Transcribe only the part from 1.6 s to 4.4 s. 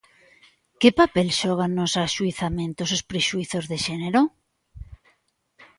nos axuizamentos os prexuízos de xénero?